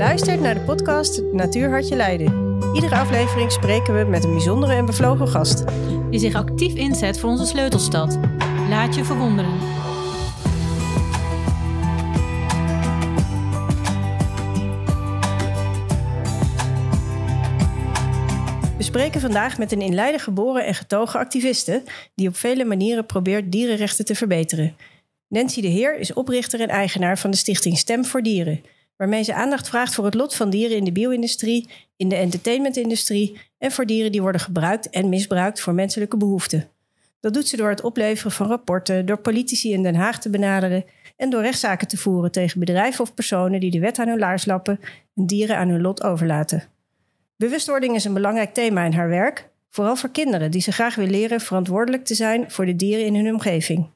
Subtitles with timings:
[0.00, 2.58] luistert naar de podcast Natuur Hartje Leiden.
[2.74, 5.64] Iedere aflevering spreken we met een bijzondere en bevlogen gast.
[6.10, 8.18] Die zich actief inzet voor onze sleutelstad.
[8.68, 9.58] Laat je verwonderen.
[18.76, 21.82] We spreken vandaag met een in Leiden geboren en getogen activiste...
[22.14, 24.76] die op vele manieren probeert dierenrechten te verbeteren.
[25.28, 28.60] Nancy de Heer is oprichter en eigenaar van de stichting Stem voor Dieren...
[29.00, 31.68] waarmee ze aandacht vraagt voor het lot van dieren in de bio-industrie...
[31.96, 36.68] in de entertainmentindustrie en voor dieren die worden gebruikt en misbruikt voor menselijke behoeften.
[37.20, 40.84] Dat doet ze door het opleveren van rapporten, door politici in Den Haag te benaderen
[41.16, 44.44] en door rechtszaken te voeren tegen bedrijven of personen die de wet aan hun laars
[44.44, 44.80] lappen
[45.16, 46.64] en dieren aan hun lot overlaten.
[47.36, 51.10] Bewustwording is een belangrijk thema in haar werk, vooral voor kinderen die ze graag willen
[51.10, 53.86] leren verantwoordelijk te zijn voor de dieren in hun omgeving.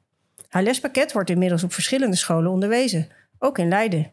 [0.48, 3.08] Haar lespakket wordt inmiddels op verschillende scholen onderwezen,
[3.38, 4.12] ook in Leiden.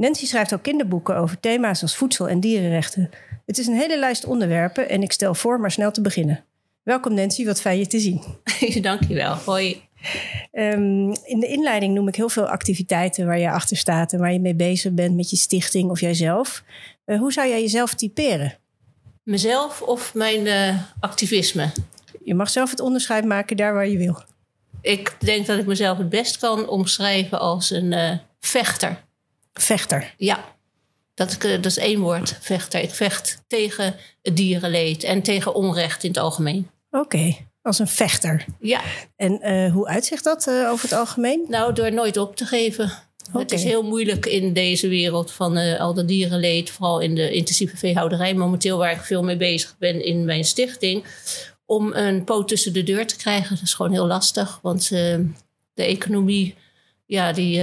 [0.00, 3.10] Nancy schrijft ook kinderboeken over thema's als voedsel en dierenrechten.
[3.46, 6.44] Het is een hele lijst onderwerpen en ik stel voor maar snel te beginnen.
[6.82, 8.22] Welkom Nancy, wat fijn je te zien.
[8.82, 9.34] Dankjewel.
[9.34, 9.82] Hoi.
[10.52, 14.32] Um, in de inleiding noem ik heel veel activiteiten waar je achter staat en waar
[14.32, 16.62] je mee bezig bent met je stichting of jijzelf.
[17.06, 18.58] Uh, hoe zou jij jezelf typeren?
[19.22, 21.72] Mezelf of mijn uh, activisme?
[22.24, 24.22] Je mag zelf het onderscheid maken daar waar je wil.
[24.80, 29.08] Ik denk dat ik mezelf het best kan omschrijven als een uh, vechter.
[29.52, 30.14] Vechter?
[30.16, 30.44] Ja.
[31.14, 32.80] Dat, dat is één woord, vechter.
[32.80, 36.70] Ik vecht tegen het dierenleed en tegen onrecht in het algemeen.
[36.90, 36.98] Oké.
[37.00, 38.44] Okay als een vechter.
[38.60, 38.80] Ja.
[39.16, 41.44] En uh, hoe uitzicht dat uh, over het algemeen?
[41.48, 42.92] Nou, door nooit op te geven.
[43.28, 43.42] Okay.
[43.42, 47.30] Het is heel moeilijk in deze wereld van uh, al dat dierenleed, vooral in de
[47.30, 51.04] intensieve veehouderij, momenteel waar ik veel mee bezig ben in mijn stichting,
[51.66, 53.54] om een poot tussen de deur te krijgen.
[53.54, 55.32] Dat is gewoon heel lastig, want de
[55.74, 56.54] economie,
[57.06, 57.62] ja, die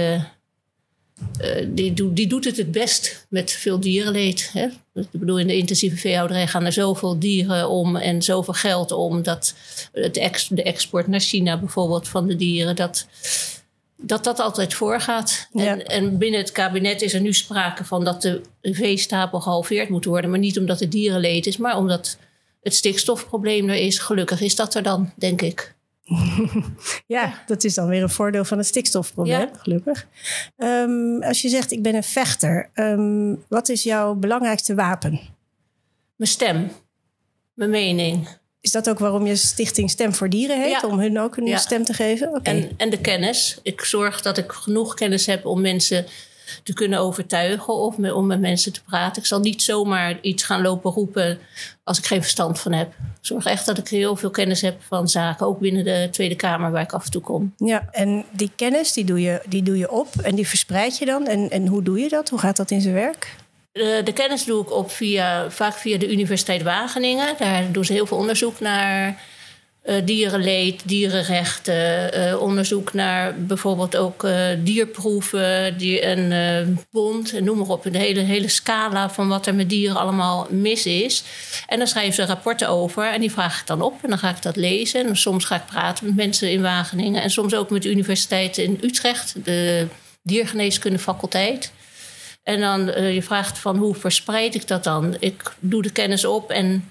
[1.40, 4.50] uh, die, do, die, doet het het best met veel dierenleed.
[4.52, 4.66] Hè?
[4.94, 9.22] Ik bedoel, in de intensieve veehouderij gaan er zoveel dieren om en zoveel geld om
[9.22, 9.54] dat
[9.92, 13.06] het ex, de export naar China bijvoorbeeld van de dieren, dat
[14.00, 15.48] dat, dat altijd voorgaat.
[15.52, 15.66] Ja.
[15.66, 20.04] En, en, binnen het kabinet is er nu sprake van dat de veestapel gehalveerd moet
[20.04, 22.18] worden, maar niet omdat het dierenleed is, maar omdat
[22.62, 23.98] het stikstofprobleem er is.
[23.98, 25.76] Gelukkig is dat er dan, denk ik.
[27.06, 29.50] Ja, dat is dan weer een voordeel van het stikstofprobleem, ja.
[29.56, 30.06] gelukkig.
[30.56, 35.20] Um, als je zegt, ik ben een vechter, um, wat is jouw belangrijkste wapen?
[36.16, 36.70] Mijn stem,
[37.54, 38.28] mijn mening.
[38.60, 40.80] Is dat ook waarom je stichting Stem voor Dieren heet?
[40.80, 40.88] Ja.
[40.88, 41.56] Om hun ook een ja.
[41.56, 42.28] stem te geven?
[42.28, 42.54] Okay.
[42.54, 43.58] En, en de kennis.
[43.62, 46.06] Ik zorg dat ik genoeg kennis heb om mensen
[46.62, 49.22] te kunnen overtuigen of me, om met mensen te praten.
[49.22, 51.38] Ik zal niet zomaar iets gaan lopen roepen
[51.84, 52.88] als ik geen verstand van heb.
[52.88, 56.36] Ik zorg echt dat ik heel veel kennis heb van zaken, ook binnen de Tweede
[56.36, 57.54] Kamer waar ik af en toe kom.
[57.56, 61.04] Ja, en die kennis die doe je, die doe je op en die verspreid je
[61.04, 61.26] dan.
[61.26, 62.28] En, en hoe doe je dat?
[62.28, 63.36] Hoe gaat dat in zijn werk?
[63.72, 67.34] De, de kennis doe ik op via, vaak via de Universiteit Wageningen.
[67.38, 69.22] Daar doen ze heel veel onderzoek naar
[70.04, 77.68] dierenleed, dierenrechten, uh, onderzoek naar bijvoorbeeld ook uh, dierproeven, die, een bond, en noem maar
[77.68, 81.22] op, een hele, hele scala van wat er met dieren allemaal mis is.
[81.66, 84.30] En dan schrijven ze rapporten over en die vraag ik dan op en dan ga
[84.30, 85.06] ik dat lezen.
[85.06, 88.58] En soms ga ik praten met mensen in Wageningen en soms ook met de universiteit
[88.58, 89.86] in Utrecht, de
[90.22, 91.72] diergeneeskunde faculteit.
[92.42, 95.16] En dan je vraagt van hoe verspreid ik dat dan?
[95.18, 96.90] Ik doe de kennis op en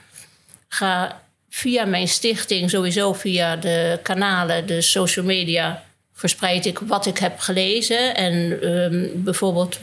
[0.67, 7.17] ga via mijn stichting, sowieso via de kanalen, de social media, verspreid ik wat ik
[7.17, 8.15] heb gelezen.
[8.15, 8.33] En
[8.69, 9.79] um, bijvoorbeeld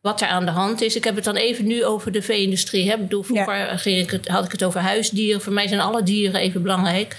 [0.00, 0.96] wat er aan de hand is.
[0.96, 2.92] Ik heb het dan even nu over de vee-industrie.
[2.92, 3.76] Ik bedoel, vroeger ja.
[3.76, 5.40] ging ik het, had ik het over huisdieren.
[5.40, 7.16] Voor mij zijn alle dieren even belangrijk.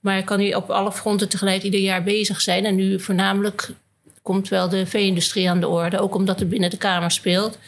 [0.00, 2.64] Maar ik kan nu op alle fronten tegelijk ieder jaar bezig zijn.
[2.64, 3.70] En nu voornamelijk
[4.22, 5.98] komt wel de vee-industrie aan de orde.
[5.98, 7.58] Ook omdat het binnen de Kamer speelt.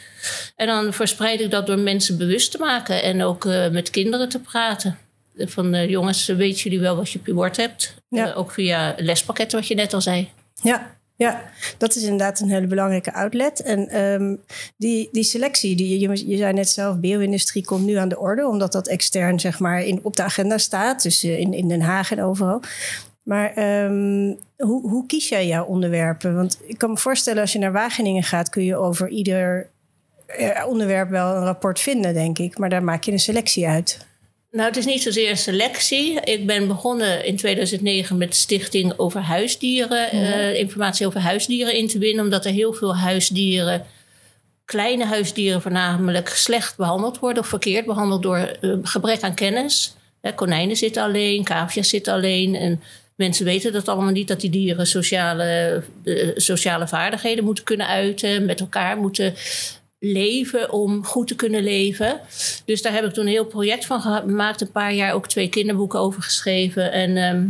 [0.55, 3.03] En dan verspreid ik dat door mensen bewust te maken.
[3.03, 4.97] En ook uh, met kinderen te praten
[5.47, 7.95] van uh, jongens, weten jullie wel wat je op je bord hebt?
[8.09, 8.27] Ja.
[8.27, 10.29] Uh, ook via lespakketten, wat je net al zei.
[10.61, 11.41] Ja, ja,
[11.77, 13.61] dat is inderdaad een hele belangrijke outlet.
[13.61, 14.41] En um,
[14.77, 18.47] die, die selectie, die, je, je zei net zelf, bio-industrie komt nu aan de orde,
[18.47, 21.81] omdat dat extern zeg maar in, op de agenda staat, dus uh, in, in Den
[21.81, 22.61] Haag en overal.
[23.23, 26.35] Maar um, hoe, hoe kies jij jouw onderwerpen?
[26.35, 29.69] Want ik kan me voorstellen, als je naar Wageningen gaat, kun je over ieder
[30.67, 32.57] onderwerp wel een rapport vinden, denk ik.
[32.57, 34.07] Maar daar maak je een selectie uit.
[34.51, 36.21] Nou, het is niet zozeer een selectie.
[36.21, 40.21] Ik ben begonnen in 2009 met de stichting over huisdieren, mm.
[40.21, 43.85] uh, informatie over huisdieren in te winnen, omdat er heel veel huisdieren,
[44.65, 49.95] kleine huisdieren voornamelijk, slecht behandeld worden of verkeerd behandeld door uh, gebrek aan kennis.
[50.21, 52.81] Hè, konijnen zitten alleen, kaafjes zitten alleen en
[53.15, 58.45] mensen weten dat allemaal niet, dat die dieren sociale, uh, sociale vaardigheden moeten kunnen uiten,
[58.45, 59.33] met elkaar moeten
[59.99, 62.19] leven om goed te kunnen leven.
[62.65, 64.61] Dus daar heb ik toen een heel project van gemaakt.
[64.61, 66.91] Een paar jaar ook twee kinderboeken over geschreven.
[66.91, 67.47] En ehm,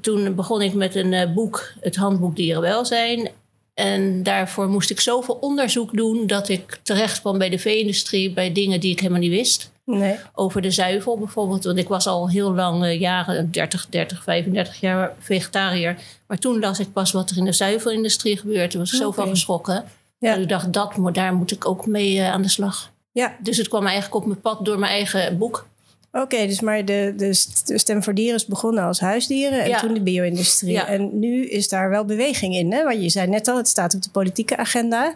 [0.00, 3.30] toen begon ik met een uh, boek, het Handboek Dierenwelzijn.
[3.74, 8.52] En daarvoor moest ik zoveel onderzoek doen dat ik terecht kwam bij de vee-industrie, bij
[8.52, 9.70] dingen die ik helemaal niet wist.
[9.84, 10.16] Nee.
[10.34, 11.64] Over de zuivel bijvoorbeeld.
[11.64, 15.96] Want ik was al heel lang, uh, jaren, 30, 30, 35 jaar vegetariër.
[16.26, 18.70] Maar toen las ik pas wat er in de zuivelindustrie gebeurt.
[18.70, 19.06] Toen was ik okay.
[19.06, 19.84] zo van geschrokken.
[20.22, 20.34] Ja.
[20.34, 22.92] En ik dacht, dat, daar moet ik ook mee uh, aan de slag.
[23.12, 23.36] Ja.
[23.40, 25.66] Dus het kwam eigenlijk op mijn pad door mijn eigen boek.
[26.12, 27.32] Oké, dus maar de, de,
[27.78, 29.78] Stem voor Dieren is begonnen als huisdieren en ja.
[29.78, 30.72] toen de bio-industrie.
[30.72, 30.86] Ja.
[30.86, 32.84] En nu is daar wel beweging in, hè?
[32.84, 35.14] Want je zei net al, het staat op de politieke agenda.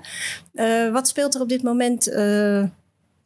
[0.55, 2.63] Uh, wat speelt er op dit moment uh,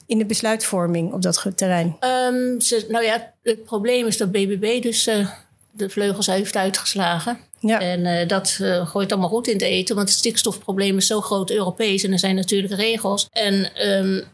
[0.06, 1.86] in de besluitvorming op dat terrein?
[1.86, 5.30] Um, ze, nou ja, het probleem is dat BBB dus uh,
[5.72, 7.38] de vleugels heeft uitgeslagen.
[7.60, 7.80] Ja.
[7.80, 12.02] En dat gooit allemaal goed in het eten, want het stikstofprobleem is zo groot Europees
[12.02, 13.28] en er zijn natuurlijk regels.
[13.32, 14.24] En um,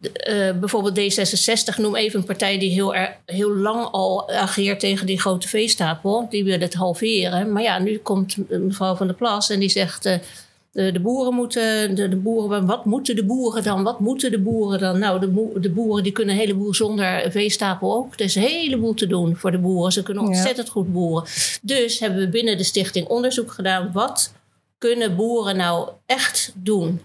[0.00, 5.06] uh, bijvoorbeeld D66, noem even een partij die heel, er, heel lang al ageert tegen
[5.06, 6.26] die grote veestapel.
[6.30, 7.52] Die wil het halveren.
[7.52, 10.08] Maar ja, nu komt mevrouw van der Plas en die zegt.
[10.76, 13.82] De, de, boeren moeten, de, de, boeren, wat moeten de boeren dan?
[13.82, 14.98] Wat moeten de boeren dan?
[14.98, 18.12] Nou, de, de boeren die kunnen een heleboel zonder veestapel ook.
[18.14, 19.92] Er is een heleboel te doen voor de boeren.
[19.92, 20.72] Ze kunnen ontzettend ja.
[20.72, 21.28] goed boeren.
[21.62, 23.90] Dus hebben we binnen de stichting onderzoek gedaan.
[23.92, 24.32] Wat
[24.78, 27.00] kunnen boeren nou echt doen?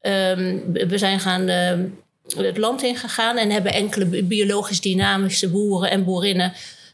[0.00, 5.90] Um, we zijn gaan uh, het land in gegaan en hebben enkele biologisch dynamische boeren
[5.90, 6.52] en boerinnen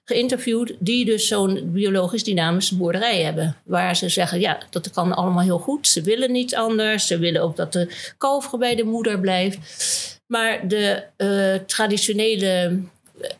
[0.09, 3.57] geïnterviewd die dus zo'n biologisch dynamische boerderij hebben.
[3.65, 5.89] Waar ze zeggen, ja, dat kan allemaal heel goed.
[5.89, 7.07] Ze willen niet anders.
[7.07, 7.89] Ze willen ook dat de
[8.19, 9.59] kalver bij de moeder blijft.
[10.27, 12.81] Maar de uh, traditionele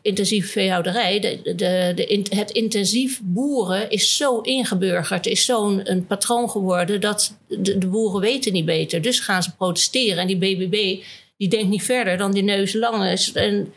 [0.01, 6.49] intensieve veehouderij, de, de, de, het intensief boeren is zo ingeburgerd, is zo'n een patroon
[6.49, 9.01] geworden dat de, de, boeren weten niet beter.
[9.01, 10.17] Dus gaan ze protesteren.
[10.17, 11.03] En die BBB
[11.37, 13.31] die denkt niet verder dan die neus lang is.
[13.31, 13.73] En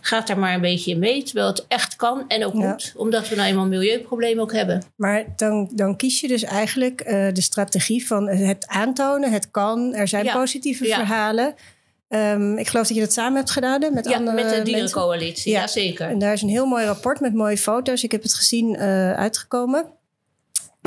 [0.00, 2.58] gaat daar maar een beetje in mee, terwijl het echt kan en ook ja.
[2.68, 4.82] moet, omdat we nou eenmaal milieuproblemen ook hebben.
[4.96, 9.94] Maar dan, dan kies je dus eigenlijk uh, de strategie van het aantonen, het kan,
[9.94, 10.32] er zijn Ja.
[10.32, 10.96] positieve Ja.
[10.96, 11.54] verhalen.
[12.08, 14.62] Um, ik geloof dat je dat samen hebt gedaan hè, met Ja, andere met de
[14.62, 15.66] dierencoalitie, Ja.
[15.66, 16.08] zeker.
[16.08, 18.02] En daar is een heel mooi rapport met mooie foto's.
[18.02, 19.86] Ik heb het gezien uh, uitgekomen.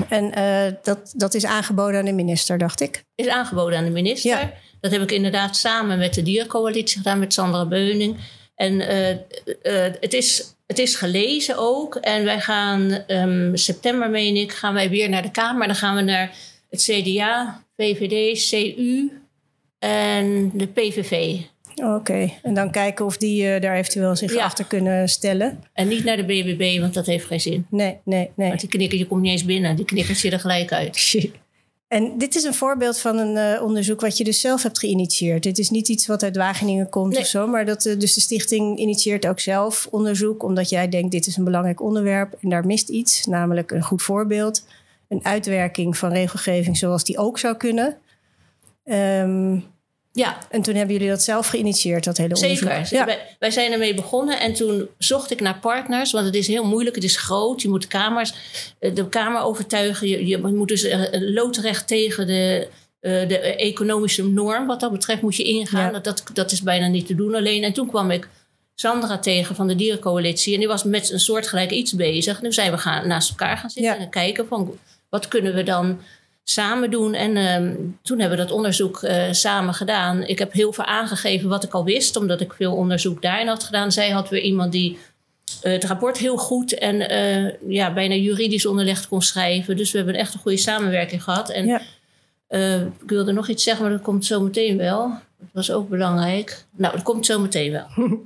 [0.10, 3.04] En uh, dat, dat is aangeboden aan de minister, dacht ik.
[3.16, 4.30] Is aangeboden aan de minister.
[4.30, 4.52] Ja.
[4.82, 8.18] Dat heb ik inderdaad samen met de dierencoalitie gedaan, met Sandra Beuning.
[8.58, 9.18] En uh, uh,
[10.00, 11.96] het, is, het is gelezen ook.
[11.96, 15.68] En wij gaan um, september, meen ik, gaan wij weer naar de Kamer.
[15.68, 16.36] Dan gaan we naar
[16.70, 19.12] het CDA, VVD, CU
[19.80, 21.40] en de PVV.
[21.76, 22.40] Oké, okay.
[22.44, 24.44] en dan kijken of die uh, daar eventueel zich Ja.
[24.44, 25.64] achter kunnen stellen.
[25.74, 27.66] En niet naar de BBB, want dat heeft geen zin.
[27.70, 28.48] Nee, nee, nee.
[28.48, 29.76] Want die knikker, je komt niet eens binnen.
[29.76, 30.98] Die knikkert je er gelijk uit.
[31.88, 35.44] En dit is een voorbeeld van een uh, onderzoek wat je dus zelf hebt geïnitieerd.
[35.44, 37.22] Dit is niet iets wat uit Wageningen komt Nee.
[37.22, 41.12] of zo, maar dat, uh, dus de stichting initieert ook zelf onderzoek, omdat jij denkt
[41.12, 44.66] dit is een belangrijk onderwerp en daar mist iets, namelijk een goed voorbeeld,
[45.08, 47.98] een uitwerking van regelgeving zoals die ook zou kunnen.
[48.84, 49.64] Um,
[50.18, 52.70] Ja, en toen hebben jullie dat zelf geïnitieerd, dat hele onderzoek.
[52.70, 52.88] Zeker.
[52.90, 53.06] Ja.
[53.06, 56.66] Wij, wij zijn ermee begonnen en toen zocht ik naar partners, want het is heel
[56.66, 57.62] moeilijk, het is groot.
[57.62, 58.34] Je moet de, kamers,
[58.80, 60.08] eh, de Kamer overtuigen.
[60.08, 62.68] Je, je moet dus uh, loodrecht tegen de,
[63.02, 65.94] de economische norm, wat dat betreft, moet je ingaan.
[65.94, 66.00] Ja.
[66.00, 67.64] Dat, dat is bijna niet te doen alleen.
[67.64, 68.28] En toen kwam ik
[68.76, 72.42] Sandra tegen van de Dierencoalitie en die was met een soortgelijk iets bezig.
[72.42, 74.00] Nu zijn we gaan, naast elkaar gaan zitten Ja.
[74.00, 74.78] en kijken van
[75.10, 76.00] wat kunnen we dan
[76.50, 77.14] samen doen.
[77.14, 80.24] En uh, toen hebben we dat onderzoek uh, samen gedaan.
[80.24, 83.64] Ik heb heel veel aangegeven wat ik al wist, omdat ik veel onderzoek daarin had
[83.64, 83.92] gedaan.
[83.92, 84.92] Zij had weer iemand die
[85.64, 89.78] uh, het rapport heel goed en uh, ja, bijna juridisch onderlegd kon schrijven.
[89.78, 91.50] Dus we hebben echt een goede samenwerking gehad.
[91.50, 91.82] En Ja.
[93.02, 95.10] ik wilde nog iets zeggen, maar dat komt zo meteen wel.
[95.40, 96.66] Dat was ook belangrijk.
[96.76, 97.88] Nou, dat komt zo meteen wel.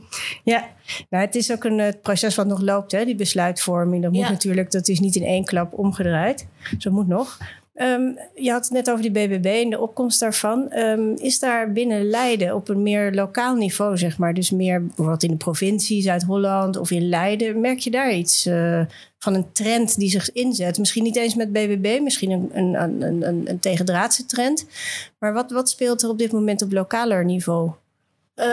[0.44, 0.68] Ja,
[1.10, 4.04] nou, het is ook een uh, proces wat nog loopt, hè, die besluitvorming.
[4.04, 4.30] Dat moet Ja.
[4.30, 6.48] natuurlijk, dat is niet in één klap omgedraaid.
[6.72, 7.38] Dus dat moet nog.
[7.76, 10.78] Um, je had het net over die BBB en de opkomst daarvan.
[10.78, 15.24] Um, is daar binnen Leiden op een meer lokaal niveau, zeg maar, dus meer bijvoorbeeld
[15.24, 18.82] in de provincie, Zuid-Holland of in Leiden, merk je daar iets uh,
[19.18, 20.78] van een trend die zich inzet?
[20.78, 24.66] Misschien niet eens met BBB, misschien een, een, een, een, tegendraadse trend.
[25.20, 27.72] Maar wat, wat speelt er op dit moment op lokaler niveau?
[28.36, 28.46] Uh,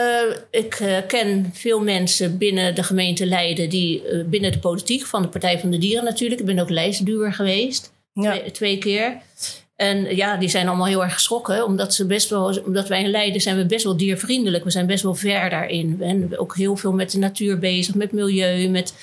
[0.50, 5.28] ik uh, ken veel mensen binnen de gemeente Leiden, die binnen de politiek van de
[5.28, 6.40] Partij van de Dieren natuurlijk.
[6.40, 7.96] Ik ben ook lijstduwer geweest.
[8.22, 8.40] Ja.
[8.52, 9.16] Twee, keer.
[9.76, 11.64] En ja, die zijn allemaal heel erg geschrokken.
[11.64, 14.64] Omdat, ze best wel, omdat wij in Leiden zijn we best wel diervriendelijk.
[14.64, 15.96] We zijn best wel ver daarin.
[15.98, 18.94] Zijn ook heel veel met de natuur bezig, met milieu, met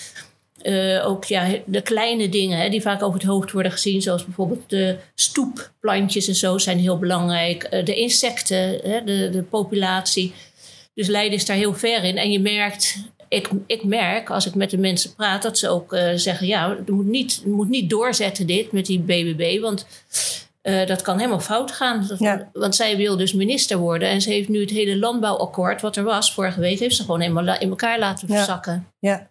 [0.61, 4.25] eh, ook ja, de kleine dingen hè, die vaak over het hoofd worden gezien, zoals
[4.25, 7.63] bijvoorbeeld de stoepplantjes en zo, zijn heel belangrijk.
[7.63, 10.33] Eh, de insecten, hè, de, de populatie.
[10.93, 12.17] Dus Leiden is daar heel ver in.
[12.17, 12.97] En je merkt,
[13.35, 16.77] ik, ik merk als ik met de mensen praat, dat ze ook eh, zeggen: ja,
[16.85, 19.85] je moet niet, je moet niet doorzetten dit met die BBB, want.
[20.61, 22.05] eh, dat kan helemaal fout gaan.
[22.07, 22.49] Dat- Ja.
[22.53, 24.09] Want zij wil dus minister worden.
[24.09, 27.19] En ze heeft nu het hele landbouwakkoord, wat er was vorige week, heeft ze gewoon
[27.21, 28.35] helemaal in elkaar laten Ja.
[28.35, 28.87] verzakken.
[28.99, 29.27] Ja.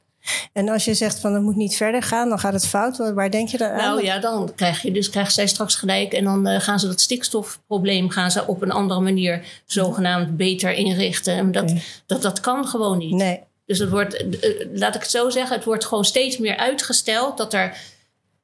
[0.52, 2.96] En als je zegt van het moet niet verder gaan, dan gaat het fout.
[3.14, 3.76] Waar- denk je dan aan?
[3.76, 6.12] Nou ja, dan krijg je dus krijgt zij straks gelijk.
[6.12, 10.72] En dan eh, gaan ze dat stikstofprobleem gaan ze op een andere manier zogenaamd beter
[10.72, 11.34] inrichten.
[11.34, 11.72] En dat,
[12.06, 13.14] dat, dat kan gewoon niet.
[13.14, 13.40] Nee.
[13.66, 17.36] Dus het wordt, eh, laat ik het zo zeggen, het wordt gewoon steeds meer uitgesteld
[17.36, 17.76] dat er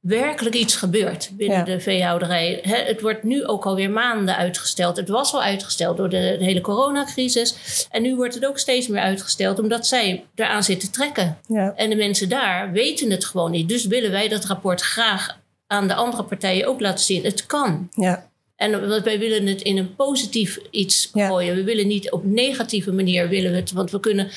[0.01, 1.65] werkelijk iets gebeurt binnen Ja.
[1.65, 2.61] de veehouderij.
[2.63, 4.97] Het wordt nu ook alweer maanden uitgesteld.
[4.97, 7.55] Het was al uitgesteld door de, de hele coronacrisis.
[7.91, 11.39] En nu wordt het ook steeds meer uitgesteld omdat zij eraan zitten trekken.
[11.47, 11.73] Ja.
[11.77, 13.69] En de mensen daar weten het gewoon niet.
[13.69, 17.25] Dus willen wij dat rapport graag aan de andere partijen ook laten zien.
[17.25, 17.89] Het kan.
[17.95, 18.30] Ja.
[18.61, 21.27] En wij willen het in een positief iets Ja.
[21.27, 21.55] gooien.
[21.55, 23.73] We willen niet op negatieve manier willen we het.
[23.73, 24.29] Want we kunnen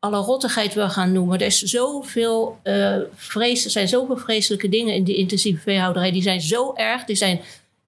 [0.00, 1.38] alle rottigheid wel gaan noemen.
[1.40, 6.12] Er, is zoveel, eh, vrees, er zijn zoveel vreselijke dingen in die intensieve veehouderij.
[6.12, 7.04] Die zijn zo erg.
[7.04, 7.40] Die, zijn,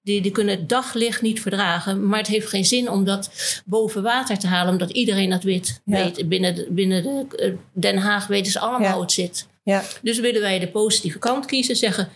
[0.03, 2.07] die, die kunnen het daglicht niet verdragen.
[2.07, 3.29] Maar het heeft geen zin om dat
[3.65, 4.71] boven water te halen.
[4.71, 5.81] Omdat iedereen dat weet.
[5.85, 6.03] Ja.
[6.03, 6.29] weet.
[6.29, 8.93] Binnen, de, binnen de, eh, Den Haag weten ze allemaal Ja.
[8.93, 9.47] hoe het zit.
[9.63, 9.83] Ja.
[10.01, 11.75] Dus willen wij de positieve kant kiezen.
[11.75, 12.09] Zeggen,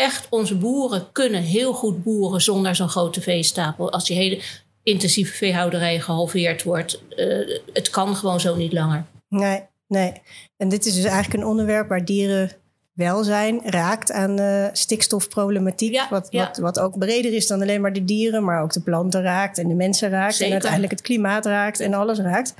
[0.00, 3.92] echt onze boeren kunnen heel goed boeren zonder zo'n grote veestapel.
[3.92, 4.40] Als die hele
[4.82, 7.02] intensieve veehouderij gehalveerd wordt.
[7.16, 9.04] eh, het kan gewoon zo niet langer.
[9.28, 10.12] Nee, nee.
[10.56, 15.92] En dit is dus eigenlijk een onderwerp waar dierenwelzijn raakt aan eh, stikstofproblematiek.
[15.92, 16.44] Ja, wat, ja.
[16.46, 19.58] Wat, wat ook breder is dan alleen maar de dieren, maar ook de planten raakt
[19.58, 20.32] en de mensen raakt.
[20.32, 20.46] Zeker.
[20.46, 22.54] En uiteindelijk het klimaat raakt en alles raakt.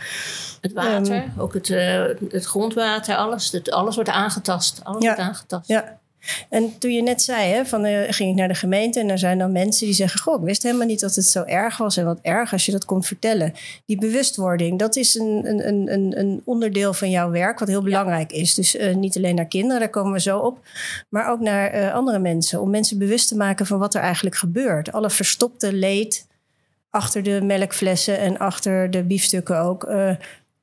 [0.60, 1.28] Het water, Ehm.
[1.40, 4.80] ook het, eh, het grondwater, alles, het, alles wordt aangetast.
[4.82, 5.08] Alles Ja.
[5.14, 5.68] wordt aangetast.
[5.68, 5.98] Ja.
[6.48, 9.18] En toen je net zei, hè, van, eh, ging ik naar de gemeente en er
[9.18, 11.96] zijn dan mensen die zeggen: Goh, ik wist helemaal niet dat het zo erg was.
[11.96, 13.52] En wat erg als je dat kon vertellen.
[13.86, 17.82] Die bewustwording, dat is een, een, een, een- een onderdeel van jouw werk wat heel
[17.82, 18.54] belangrijk is.
[18.54, 20.58] Dus eh, niet alleen naar kinderen, daar komen we zo op,
[21.08, 22.60] maar ook naar eh, andere mensen.
[22.60, 24.92] Om mensen bewust te maken van wat er eigenlijk gebeurt.
[24.92, 26.28] Alle verstopte leed
[26.90, 29.84] achter de melkflessen en achter de biefstukken ook.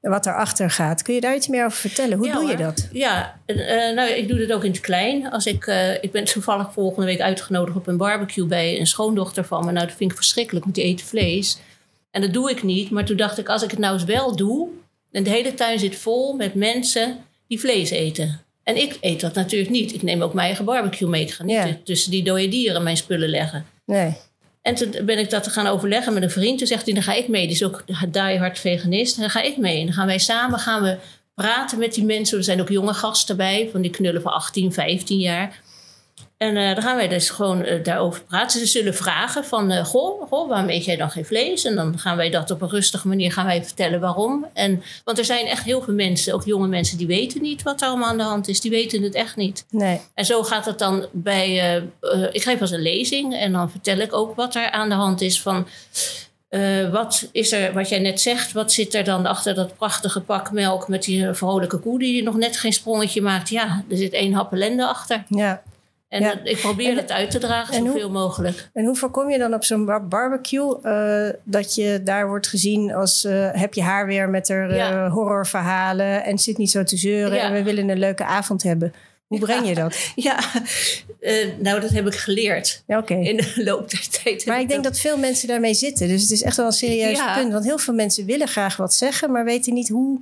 [0.02, 1.02] Wat erachter gaat.
[1.02, 2.18] Kun je daar iets meer over vertellen?
[2.18, 2.58] Hoe Ja, doe je hoor.
[2.66, 2.88] dat?
[2.92, 3.56] Ja, eh,
[3.96, 5.32] nou, ik doe dit ook in het klein.
[5.32, 9.46] Als ik, eh, ik ben toevallig volgende week uitgenodigd op een barbecue bij een schoondochter
[9.46, 9.72] van me.
[9.72, 11.58] Nou, dat vind ik verschrikkelijk, want die eten vlees.
[12.12, 12.90] En dat doe ik niet.
[12.90, 14.68] Maar toen dacht ik, als ik het nou eens wel doe...
[15.12, 18.42] en de hele tuin zit vol met mensen die vlees eten.
[18.64, 19.94] En ik eet dat natuurlijk niet.
[19.94, 21.22] Ik neem ook mijn eigen barbecue mee.
[21.22, 21.78] Ik ga niet Ja.
[21.84, 23.66] tussen die dode dieren mijn spullen leggen.
[23.86, 24.18] Nee.
[24.68, 26.58] En toen ben ik dat te gaan overleggen met een vriend.
[26.58, 27.42] Toen zegt hij, dan ga ik mee.
[27.42, 29.20] Die is ook diehard veganist.
[29.20, 29.80] Dan ga ik mee.
[29.80, 30.98] En dan gaan wij samen gaan we
[31.36, 32.38] praten met die mensen.
[32.38, 33.70] Er zijn ook jonge gasten bij.
[33.72, 35.62] Van die knullen van 18, 15 jaar.
[36.38, 38.60] En eh, dan gaan wij dus gewoon eh, daarover praten.
[38.60, 41.66] Ze zullen vragen van, eh, goh, goh, waarom eet jij dan geen vlees?
[41.66, 44.46] En dan gaan wij dat op een rustige manier gaan wij vertellen waarom.
[44.54, 47.82] En, want er zijn echt heel veel mensen, ook jonge mensen, die weten niet wat
[47.82, 48.62] er allemaal aan de hand is.
[48.62, 49.66] Die weten het echt niet.
[49.70, 50.02] Nee.
[50.14, 51.78] En zo gaat het dan bij.
[52.32, 55.22] ik geef als een lezing en dan vertel ik ook wat er aan de hand
[55.22, 55.68] is van.
[56.92, 60.52] wat is er, wat jij net zegt, wat zit er dan achter dat prachtige pak
[60.52, 63.50] melk met die vrolijke koe die nog net geen sprongetje maakt?
[63.50, 65.24] Ja, er zit één hap ellende achter.
[65.28, 65.62] Ja.
[66.10, 66.36] En Ja.
[66.36, 68.70] dat- ik probeer En- het uit te dragen en hoe- zoveel mogelijk.
[68.74, 72.94] En hoe voorkom je dan op zo'n bar- barbecue eh, dat je daar wordt gezien
[72.94, 76.98] als eh, heb je haar weer met haar eh, horrorverhalen en zit niet zo te
[76.98, 77.44] zeuren Ja.
[77.44, 78.94] en we willen een leuke avond hebben.
[79.28, 79.98] Hoe breng je dat?
[80.16, 80.40] Ja,
[81.60, 83.14] nou dat heb ik geleerd oké.
[83.14, 84.46] in de loop der tijd.
[84.46, 86.08] Maar ik denk dat veel mensen daarmee zitten.
[86.08, 87.52] Dus het is echt wel een serieus punt.
[87.52, 90.20] Want heel veel mensen willen graag wat zeggen, maar weten niet hoe,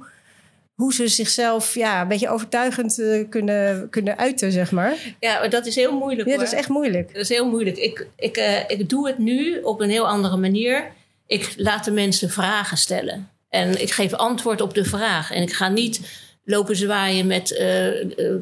[0.75, 4.93] hoe ze zichzelf ja, een beetje overtuigend eh, kunnen, kunnen uiten, zeg maar.
[5.19, 6.43] Ja, dat is heel moeilijk Ja, hoor.
[6.43, 7.13] dat is echt moeilijk.
[7.13, 7.77] Dat is heel moeilijk.
[7.77, 10.91] Ik, ik, eh, ik doe het nu op een heel andere manier.
[11.27, 13.29] Ik laat de mensen vragen stellen.
[13.49, 15.31] En ik geef antwoord op de vraag.
[15.31, 16.01] En ik ga niet
[16.47, 17.87] lopen zwaaien met eh,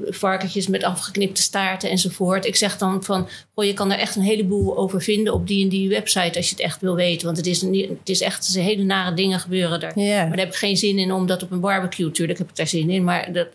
[0.10, 2.46] varkentjes met afgeknipte staarten enzovoort.
[2.46, 5.64] Ik zeg dan van, goh, je kan er echt een heleboel over vinden op die
[5.64, 7.26] en die website als je het echt wil weten.
[7.26, 9.94] Want het is, niet, het is echt, hele nare dingen gebeuren daar.
[9.96, 12.12] Maar daar heb ik geen zin in om dat op een barbecue.
[12.12, 13.48] Tuurlijk heb ik daar zin in, maar dat,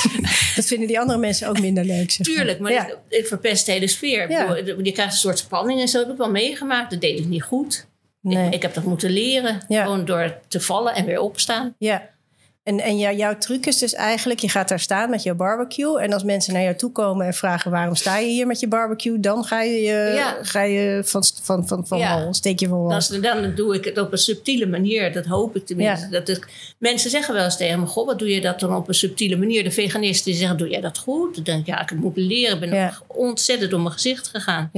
[0.56, 2.10] dat vinden die andere mensen ook minder leuk.
[2.10, 2.26] Zeg.
[2.26, 2.86] Tuurlijk, maar Ja.
[2.88, 4.22] ik, ik verpest de hele sfeer.
[4.22, 4.54] Ik Ja.
[4.54, 5.98] bedoel, Je krijgt een soort spanning en zo.
[5.98, 6.90] Heb ik wel meegemaakt.
[6.90, 7.86] Dat deed ik niet goed.
[8.22, 8.46] Nee.
[8.46, 9.60] Ik, ik heb dat moeten leren.
[9.68, 9.82] Ja.
[9.82, 11.74] Gewoon door te vallen en weer opstaan.
[11.78, 12.08] Ja.
[12.62, 16.00] En, en jou- jouw truc is dus eigenlijk, je gaat daar staan met je barbecue.
[16.00, 18.68] En als mensen naar jou toe komen en vragen waarom sta je hier met je
[18.68, 20.36] barbecue, dan ga je, Ja.
[20.42, 22.18] ga je van, van, van, van Ja.
[22.22, 23.00] wal, steek je van wal.
[23.10, 25.12] Dan, dan doe ik het op een subtiele manier.
[25.12, 26.04] Dat hoop ik tenminste.
[26.04, 26.10] Ja.
[26.10, 26.48] Dat ik,
[26.78, 29.36] mensen zeggen wel eens tegen me: Goh, wat doe je dat dan op een subtiele
[29.36, 29.64] manier?
[29.64, 31.34] De veganisten die zeggen: Doe jij dat goed?
[31.34, 32.54] Dan denk ik: Ja, ik moet leren.
[32.54, 32.92] Ik ben Ja.
[33.06, 34.70] ontzettend door mijn gezicht gegaan.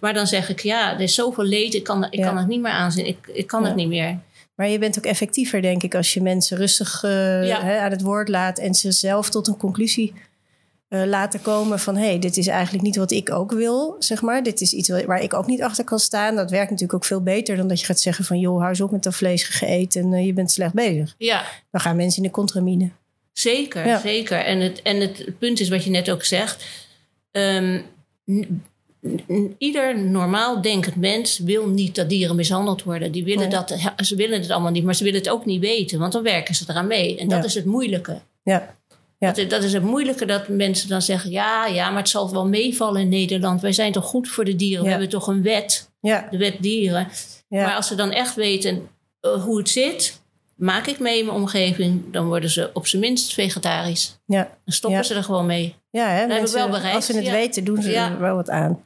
[0.00, 1.74] Maar dan zeg ik: Ja, er is zoveel leed.
[1.74, 3.06] Ik kan, ik kan het niet meer aanzien.
[3.06, 4.18] Ik, ik kan het niet meer.
[4.60, 7.62] Maar je bent ook effectiever, denk ik, als je mensen rustig eh, Ja.
[7.64, 10.12] hè, aan het woord laat en ze zelf tot een conclusie
[10.88, 14.22] eh, laten komen van hé, hey, dit is eigenlijk niet wat ik ook wil, zeg
[14.22, 14.42] maar.
[14.42, 16.36] Dit is iets wa- waar ik ook niet achter kan staan.
[16.36, 18.80] Dat werkt natuurlijk ook veel beter dan dat je gaat zeggen van joh, hou eens
[18.80, 21.14] op met dat vlees gegeten en eh, je bent slecht bezig.
[21.18, 22.90] Ja, Dan gaan mensen in de contramine.
[23.32, 23.98] Zeker, Ja.
[24.00, 24.38] zeker.
[24.38, 26.64] En het, en het punt is wat je net ook zegt.
[27.30, 27.80] ehm,
[29.58, 33.12] ieder normaal denkend mens wil niet dat dieren mishandeld worden.
[33.12, 33.58] Die willen Nee.
[33.66, 35.98] dat, ze willen het allemaal niet, maar ze willen het ook niet weten.
[35.98, 37.18] Want dan werken ze eraan mee.
[37.18, 37.44] En dat Ja.
[37.44, 38.20] is het moeilijke.
[38.42, 38.76] Ja,
[39.18, 39.32] Ja.
[39.32, 41.30] Dat, dat is het moeilijke dat mensen dan zeggen...
[41.30, 43.60] ja, ja, maar het zal wel meevallen in Nederland.
[43.60, 44.84] Wij zijn toch goed voor de dieren?
[44.84, 47.08] We hebben toch een wet, ja, de wet dieren.
[47.48, 47.64] ja.
[47.64, 48.88] Maar als ze dan echt weten
[49.20, 50.19] eh, hoe het zit...
[50.60, 52.02] maak ik mee in mijn omgeving...
[52.12, 54.18] dan worden ze op zijn minst vegetarisch.
[54.26, 54.42] ja.
[54.64, 55.04] Dan stoppen Ja.
[55.06, 55.74] ze er gewoon mee.
[55.92, 57.32] Ja, hè, mensen, wel bereikt, als ze het ja.
[57.32, 58.10] weten, doen ze Ja.
[58.10, 58.84] er wel wat aan.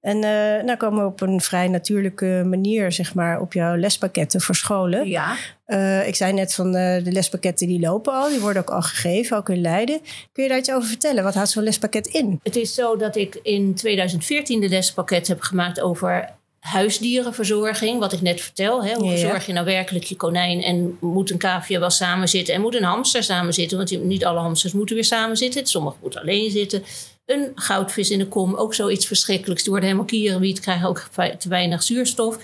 [0.00, 4.40] En eh nou komen we op een vrij natuurlijke manier, zeg maar, op jouw lespakketten
[4.40, 5.08] voor scholen.
[5.08, 5.36] Ja.
[5.64, 8.82] Eh, ik zei net van eh, de lespakketten die lopen al, die worden ook al
[8.82, 10.00] gegeven, ook in Leiden.
[10.32, 11.24] Kun je daar iets over vertellen?
[11.24, 12.40] Wat houdt zo'n lespakket in?
[12.42, 16.28] Het is zo dat ik in 2014 de lespakket heb gemaakt over
[16.66, 17.98] huisdierenverzorging.
[17.98, 18.84] Wat ik net vertel.
[18.84, 18.94] Hè?
[18.94, 19.18] Hoe Ja, ja.
[19.18, 20.62] verzorg je nou werkelijk je konijn?
[20.62, 22.54] En moet een cavia wel samen zitten?
[22.54, 23.76] En moet een hamster samen zitten?
[23.76, 25.66] Want niet alle hamsters moeten weer samen zitten.
[25.66, 26.82] Sommige moeten alleen zitten.
[27.26, 29.62] Een goudvis in de kom, ook zoiets verschrikkelijks.
[29.62, 31.08] Die worden helemaal kierenwiet, krijgen ook
[31.38, 32.38] te weinig zuurstof.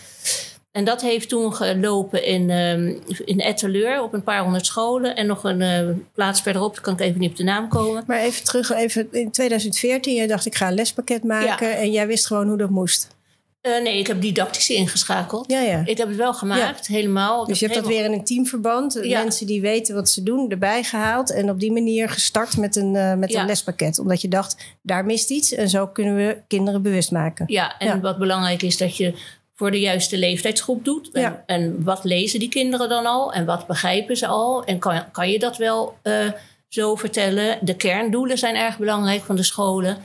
[0.72, 5.16] En dat heeft toen gelopen in, ehm in Etteleur op een paar honderd scholen.
[5.16, 8.04] En nog een eh, plaats verderop, daar kan ik even niet op de naam komen.
[8.06, 11.74] Maar even terug, even in 2014, jij dacht ik ga een lespakket maken Ja.
[11.74, 13.08] en jij wist gewoon hoe dat moest.
[13.62, 15.50] Eh, nee, ik heb didactische ingeschakeld.
[15.50, 15.82] Ja, ja.
[15.84, 17.42] Ik heb het wel gemaakt, helemaal.
[17.42, 18.98] Ik Dus je heb hebt dat helemaal- weer in een teamverband.
[19.02, 19.22] Ja.
[19.22, 21.32] Mensen die weten wat ze doen, erbij gehaald.
[21.32, 23.40] En op die manier gestart met een, eh, met Ja.
[23.40, 23.98] een lespakket.
[23.98, 25.52] Omdat je dacht, daar mist iets.
[25.54, 27.44] En zo kunnen we kinderen bewust maken.
[27.48, 28.00] Ja, en Ja.
[28.00, 29.14] wat belangrijk is dat je
[29.54, 31.10] voor de juiste leeftijdsgroep doet.
[31.12, 31.42] En, Ja.
[31.46, 33.32] en wat lezen die kinderen dan al?
[33.32, 34.64] En wat begrijpen ze al?
[34.64, 36.14] En kan, kan je dat wel eh,
[36.68, 37.58] zo vertellen?
[37.60, 39.96] De kerndoelen zijn erg belangrijk van de scholen.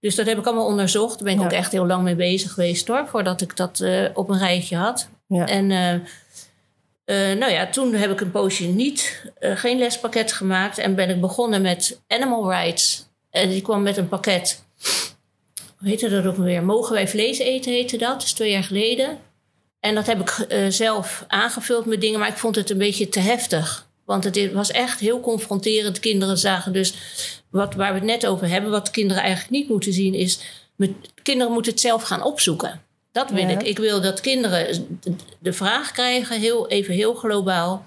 [0.00, 1.14] Dus dat heb ik allemaal onderzocht.
[1.14, 1.44] Daar ben ik Ja.
[1.44, 3.06] ook echt heel lang mee bezig geweest hoor.
[3.08, 5.08] Voordat ik dat eh, op een rijtje had.
[5.26, 5.46] Ja.
[5.46, 5.92] En eh,
[7.32, 10.78] eh, nou ja, toen heb ik een poosje niet, geen lespakket gemaakt.
[10.78, 13.06] En ben ik begonnen met Animal Rights.
[13.30, 14.62] En die kwam met een pakket.
[15.78, 16.62] Hoe heette dat ook weer?
[16.64, 18.12] Mogen wij vlees eten, heette dat.
[18.12, 19.18] Dat is twee jaar geleden.
[19.80, 22.18] En dat heb ik zelf aangevuld met dingen.
[22.18, 23.87] Maar ik vond het een beetje te heftig.
[24.08, 25.98] Want het was echt heel confronterend.
[26.00, 26.94] Kinderen zagen dus,
[27.50, 28.70] wat, waar we het net over hebben...
[28.70, 30.40] wat kinderen eigenlijk niet moeten zien is...
[30.76, 30.90] Met,
[31.22, 32.82] kinderen moeten het zelf gaan opzoeken.
[33.12, 33.48] Dat wil Ja.
[33.48, 33.62] ik.
[33.62, 37.86] Ik wil dat kinderen de- de vraag krijgen, heel, even heel globaal...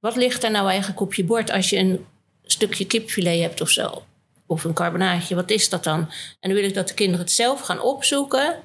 [0.00, 2.04] wat ligt er nou eigenlijk op je bord als je een
[2.44, 4.02] stukje kipfilet hebt of zo?
[4.46, 5.98] Of een carbonaatje, wat is dat dan?
[6.40, 8.56] En dan wil ik dat de kinderen het zelf gaan opzoeken...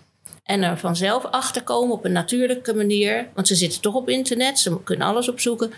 [0.44, 3.28] en er vanzelf achter komen op een natuurlijke manier.
[3.34, 5.72] Want ze zitten toch op internet, ze kunnen alles opzoeken...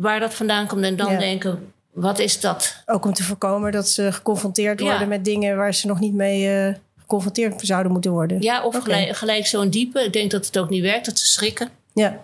[0.00, 1.18] waar dat vandaan komt en dan Ja.
[1.18, 1.72] denken...
[1.92, 2.82] wat is dat?
[2.86, 4.86] Ook om te voorkomen dat ze geconfronteerd Ja.
[4.86, 8.42] worden met dingen waar ze nog niet mee eh, geconfronteerd zouden moeten worden.
[8.42, 10.04] Ja, of gelijk, gelijk zo'n diepe.
[10.04, 11.68] Ik denk dat het ook niet werkt, dat ze schrikken.
[11.94, 12.20] Ja.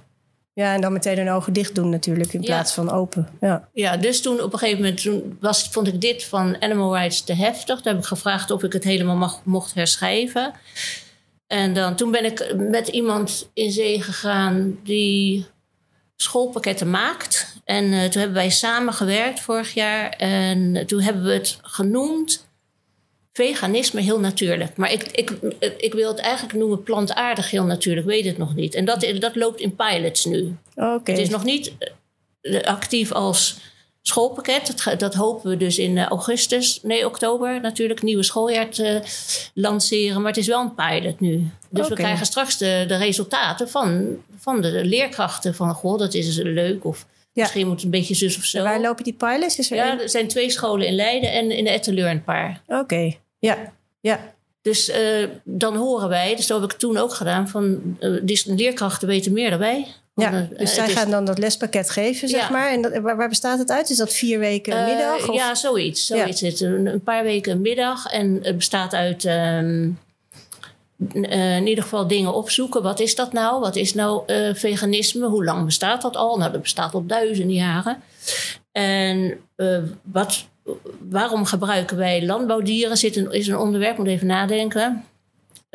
[0.52, 2.46] ja, en dan meteen hun ogen dicht doen natuurlijk in Ja.
[2.46, 3.28] plaats van open.
[3.40, 3.68] Ja.
[3.72, 7.24] Ja, dus toen op een gegeven moment toen was, vond ik dit van Animal Rights
[7.24, 7.80] te heftig.
[7.80, 10.52] Toen heb ik gevraagd of ik het helemaal mag, mocht herschrijven.
[11.46, 15.46] En dan, toen ben ik met iemand in zee gegaan die
[16.16, 17.56] schoolpakketten maakt.
[17.64, 20.10] En eh, toen hebben wij samen gewerkt vorig jaar.
[20.10, 22.46] En toen hebben we het genoemd
[23.32, 24.76] veganisme heel natuurlijk.
[24.76, 25.30] Maar ik, ik,
[25.76, 28.06] ik wil het eigenlijk noemen plantaardig heel natuurlijk.
[28.06, 28.74] Weet het nog niet.
[28.74, 30.56] En dat, dat loopt in pilots nu.
[30.74, 31.10] Oké.
[31.10, 31.72] Het is nog niet
[32.40, 33.58] eh, actief als
[34.08, 34.66] schoolpakket.
[34.84, 39.02] Dat, dat hopen we dus in eh, augustus, nee, oktober natuurlijk, nieuwe schooljaar te
[39.54, 40.20] lanceren.
[40.20, 41.50] Maar het is wel een pilot nu.
[41.70, 45.54] Dus we krijgen straks de, de resultaten van, van de leerkrachten.
[45.54, 46.84] Van, goh, dat is leuk.
[46.84, 47.42] Of Ja.
[47.42, 48.58] misschien moet het een beetje zus of zo.
[48.58, 49.58] En waar lopen die pilots?
[49.58, 52.60] Is er ja, er zijn twee scholen in Leiden en in de Etteleur een paar.
[52.66, 53.72] Oké, ja.
[54.00, 58.10] Ja, Dus eh, dan horen wij, dus dat heb ik toen ook gedaan, van eh,
[58.22, 59.86] dus de leerkrachten weten meer dan wij.
[60.24, 60.30] Ja.
[60.30, 62.50] Want, eh, dus zij is- gaan dan dat lespakket geven, zeg Ja.
[62.50, 62.70] maar.
[62.70, 63.90] En dat, waar, waar bestaat het uit?
[63.90, 65.28] Is dat vier weken Eh, middag?
[65.28, 65.34] Of?
[65.34, 66.06] Ja, zoiets.
[66.06, 66.60] zoiets.
[66.60, 68.06] Een, een paar weken middag.
[68.06, 69.88] En het bestaat uit ehm,
[71.12, 72.82] eh, in ieder geval dingen opzoeken.
[72.82, 73.60] Wat is dat nou?
[73.60, 75.26] Wat is nou eh, veganisme?
[75.26, 76.36] Hoe lang bestaat dat al?
[76.38, 78.02] Nou, dat bestaat al duizenden jaren.
[78.72, 80.44] En eh, wat,
[81.08, 82.96] waarom gebruiken wij landbouwdieren?
[82.96, 85.04] Zit een, is een onderwerp, moet even nadenken.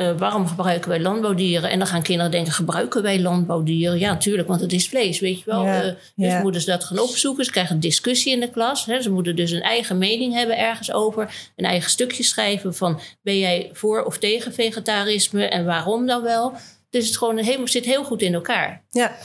[0.02, 1.70] Eh, waarom gebruiken wij landbouwdieren?
[1.70, 4.00] En dan gaan kinderen denken, gebruiken wij landbouwdieren?
[4.00, 5.66] Ja, natuurlijk, want het is vlees, weet je wel.
[5.66, 6.42] Ja, Eh, dus ja.
[6.42, 7.46] moeten ze dat gaan opzoeken.
[7.46, 8.86] Ze krijgen een discussie in de klas.
[8.86, 9.02] Hè.
[9.02, 11.52] Ze moeten dus een eigen mening hebben ergens over.
[11.56, 13.00] Een eigen stukje schrijven van...
[13.22, 16.54] ben jij voor of tegen vegetarisme en waarom dan wel?
[16.90, 18.84] Dus het gewoon heel, zit heel goed in elkaar.
[18.90, 19.16] Ja.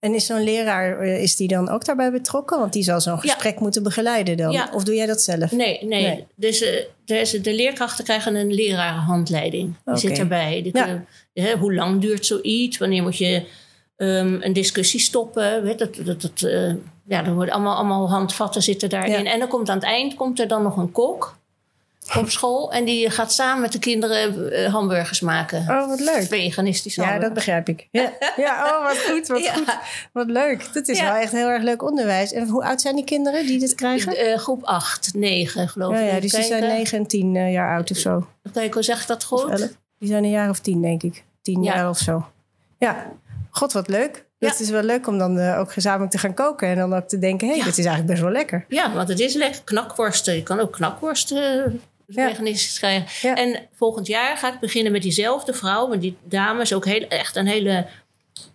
[0.00, 2.58] En is zo'n leraar, eh, is die dan ook daarbij betrokken?
[2.58, 3.18] Want die zal zo'n Ja.
[3.20, 4.52] gesprek moeten begeleiden dan.
[4.52, 4.70] Ja.
[4.72, 5.52] Of doe jij dat zelf?
[5.52, 6.02] Nee, nee.
[6.02, 6.26] Nee.
[6.34, 9.74] Dus eh, de, de leerkrachten krijgen een lerarenhandleiding.
[9.84, 10.62] Die zit erbij.
[10.62, 10.82] Die Ja.
[10.84, 12.78] kunnen- hè, hoe lang duurt zoiets?
[12.78, 13.42] Wanneer moet je
[13.96, 15.62] ehm, een discussie stoppen?
[15.62, 16.72] Weet, dat, dat, dat, eh,
[17.06, 19.24] ja, er worden allemaal, allemaal handvatten zitten daarin.
[19.24, 19.32] Ja.
[19.32, 21.38] En dan komt aan het eind komt er dan nog een kok
[22.18, 22.72] op school.
[22.72, 25.58] En die gaat samen met de kinderen eh, hamburgers maken.
[25.68, 26.22] Oh, wat leuk.
[26.22, 27.88] Veganistische Ja, dat begrijp ik.
[27.90, 29.52] Ja, ja oh, wat goed, wat Ja.
[29.52, 29.76] goed.
[30.12, 30.68] Wat leuk.
[30.72, 31.04] Dat is Ja.
[31.12, 32.32] wel echt heel erg leuk onderwijs.
[32.32, 34.16] En hoe oud zijn die kinderen die dit krijgen?
[34.16, 36.00] Eh, groep 8, 9 geloof ik.
[36.10, 36.68] ja, dus die zijn kijken.
[36.68, 38.26] 9 en 10 eh, jaar oud of zo.
[38.52, 39.50] Kijk, hoe zeg ik dat goed?
[39.50, 39.68] 11.
[39.98, 41.24] Die zijn een jaar of 10, denk ik.
[41.42, 41.74] 10 Ja.
[41.74, 42.26] jaar of zo.
[42.78, 43.06] Ja,
[43.50, 44.24] god wat leuk.
[44.38, 44.48] Ja.
[44.48, 46.68] Het is wel leuk om dan ook gezamenlijk te gaan koken.
[46.68, 47.68] En dan ook te denken, hé, hey, Ja.
[47.68, 48.64] dit is eigenlijk best wel lekker.
[48.68, 49.60] Ja, want het is lekker.
[49.64, 50.34] Knakworsten.
[50.34, 51.80] Je kan ook knakworsten.
[52.12, 52.82] Veganistisch.
[53.22, 55.88] En volgend jaar ga ik beginnen met diezelfde vrouw.
[55.88, 57.86] Want die dame is ook heel, echt een hele...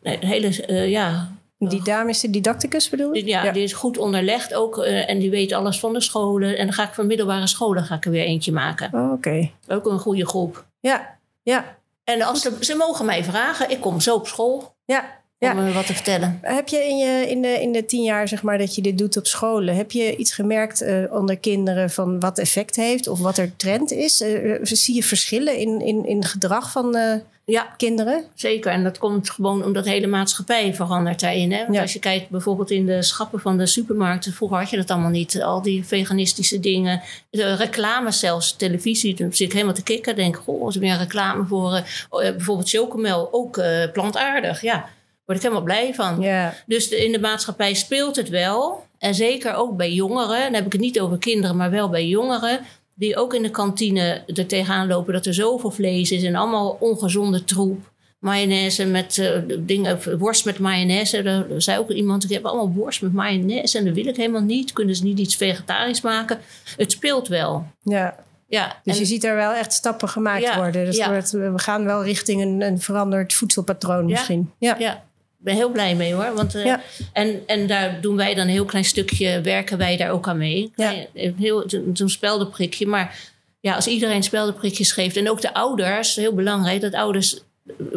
[0.03, 3.25] Een hele eh, ja, Die dame is de didacticus, bedoel je?
[3.25, 4.77] ja, die is goed onderlegd ook.
[4.77, 6.57] eh, en die weet alles van de scholen.
[6.57, 8.89] En dan ga ik voor middelbare scholen ga ik er weer eentje maken.
[8.93, 9.49] Oh, Oké.
[9.67, 10.65] Ook een goede groep.
[10.79, 13.69] Ja, ja, En als ze, ze mogen mij vragen.
[13.69, 15.23] Ik kom zo op school ja.
[15.51, 15.67] Om ja.
[15.67, 16.39] eh, wat te vertellen.
[16.41, 18.97] Heb je in, je in, de, in de tien jaar zeg maar, dat je dit
[18.97, 19.75] doet op scholen...
[19.75, 23.07] heb je iets gemerkt eh, onder kinderen van wat effect heeft...
[23.07, 24.21] of wat er trend is?
[24.21, 26.97] Eh, zie je verschillen in, in, in gedrag van
[27.45, 28.23] Ja, kinderen?
[28.35, 31.51] Zeker, en dat komt gewoon omdat de hele maatschappij verandert daarin.
[31.51, 31.61] Hè?
[31.61, 31.81] Want Ja.
[31.81, 35.09] als je kijkt bijvoorbeeld in de schappen van de supermarkten, vroeger had je dat allemaal
[35.09, 35.41] niet.
[35.41, 40.15] Al die veganistische dingen, de reclame zelfs, televisie, dan zit ik helemaal te kikken.
[40.15, 43.61] Denk, goh, is er weer een reclame voor oh, bijvoorbeeld chocomel, ook
[43.93, 44.61] plantaardig.
[44.61, 44.89] Ja,
[45.25, 46.25] word ik helemaal blij van.
[46.65, 48.83] Dus de- in de maatschappij speelt het wel.
[48.97, 50.41] En zeker ook bij jongeren.
[50.43, 52.59] Dan heb ik het niet over kinderen, maar wel bij jongeren.
[52.93, 56.23] Die ook in de kantine er tegenaan lopen dat er zoveel vlees is.
[56.23, 57.93] En allemaal ongezonde troep.
[58.19, 61.21] Mayonaise met eh, dingen, worst met mayonaise.
[61.21, 63.77] Daar zei ook iemand, ik heb allemaal worst met mayonaise.
[63.77, 64.73] En dat wil ik helemaal niet.
[64.73, 66.39] Kunnen ze niet iets vegetarisch maken?
[66.77, 67.65] Het speelt wel.
[67.83, 68.23] ja.
[68.47, 70.85] Ja, Dus en- je ziet er wel echt stappen gemaakt Ja, worden.
[70.85, 71.09] Dus ja.
[71.09, 74.51] wordt, we gaan wel richting een, een veranderd voedselpatroon misschien.
[74.59, 74.75] Ja.
[74.79, 75.03] Ja,
[75.45, 76.33] ben heel blij mee hoor.
[76.33, 76.81] Want, eh, Ja.
[77.13, 80.37] en, en daar doen wij dan een heel klein stukje, werken wij daar ook aan
[80.37, 80.71] mee.
[80.75, 80.89] Ja.
[80.89, 82.87] Klein- een Heel, zo'n speldenprikje.
[82.87, 83.19] Maar
[83.59, 87.39] ja, als iedereen speldenprikjes geeft en ook de ouders, heel belangrijk dat ouders,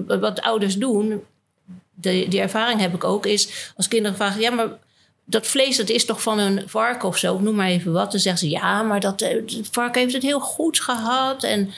[0.07, 1.23] wat ouders doen,
[1.95, 4.69] de, die ervaring heb ik ook, is als kinderen vragen, ja, maar
[5.25, 8.11] dat vlees dat is toch van een varken of zo, noem maar even wat.
[8.11, 11.71] Dan zeggen ze, ja, maar dat eh, het varken heeft het heel goed gehad en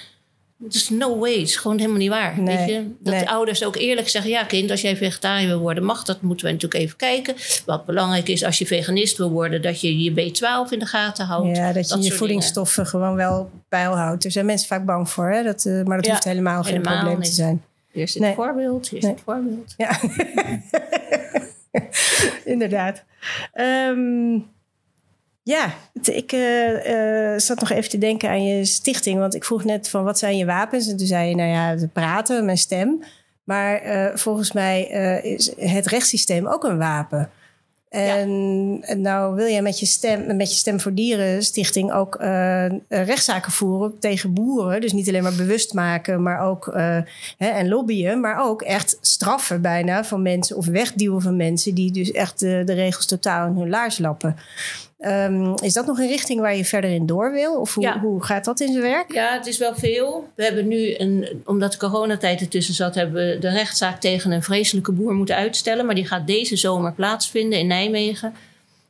[0.64, 2.40] het is no way, het is gewoon helemaal niet waar.
[2.40, 2.90] Nee, weet je?
[3.00, 3.28] Dat nee.
[3.28, 6.52] ouders ook eerlijk zeggen, ja kind, als jij vegetariër wil worden, mag dat, moeten we
[6.52, 7.34] natuurlijk even kijken.
[7.66, 11.26] Wat belangrijk is, als je veganist wil worden, dat je je B12 in de gaten
[11.26, 11.56] houdt.
[11.56, 14.24] Ja, dat je je voedingsstoffen gewoon wel peil houdt.
[14.24, 15.42] Er zijn mensen vaak bang voor, hè?
[15.42, 17.62] Dat, eh, maar dat Ja, hoeft helemaal geen probleem te zijn.
[17.92, 18.34] Hier is Nee.
[18.34, 19.74] voorbeeld, hier is dit voorbeeld.
[19.76, 19.98] Ja,
[22.44, 23.04] inderdaad.
[23.52, 24.38] Ehm,
[25.42, 29.18] ja, ik eh, eh, zat nog even te denken aan je stichting.
[29.18, 30.88] Want ik vroeg net van wat zijn je wapens?
[30.88, 33.02] En toen zei je, nou ja, praten, mijn stem.
[33.44, 34.82] Maar eh, volgens mij
[35.22, 37.30] is het rechtssysteem ook een wapen.
[37.90, 42.14] En, en nou wil je met je stem, met je Stem voor Dieren stichting ook
[42.14, 44.80] eh, eh, rechtszaken voeren tegen boeren.
[44.80, 46.98] Dus niet alleen maar bewust maken, maar ook eh,
[47.38, 51.92] hè, en lobbyen, maar ook echt straffen bijna van mensen of wegduwen van mensen die
[51.92, 54.36] dus echt de, de regels totaal in hun laars lappen.
[54.98, 57.60] Ehm, is dat nog een richting waar je verder in door wil?
[57.60, 58.00] Of hoe, Ja.
[58.00, 59.12] hoe gaat dat in zijn werk?
[59.12, 60.28] Ja, het is wel veel.
[60.34, 64.42] We hebben nu, een, omdat de coronatijd ertussen zat, hebben we de rechtszaak tegen een
[64.42, 65.86] vreselijke boer moeten uitstellen.
[65.86, 67.79] Maar die gaat deze zomer plaatsvinden in Nijmegen.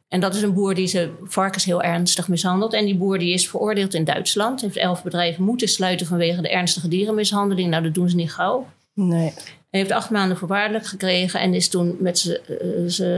[0.09, 2.73] En dat is een boer die zijn varkens heel ernstig mishandelt.
[2.73, 4.61] En die boer die is veroordeeld in Duitsland.
[4.61, 7.71] Heeft elf bedrijven moeten sluiten vanwege de ernstige dierenmishandeling.
[7.71, 8.67] Nou, dat doen ze niet gauw.
[8.95, 9.33] Nee.
[9.71, 12.39] Hij heeft acht maanden voorwaardelijk gekregen en is toen met zijn-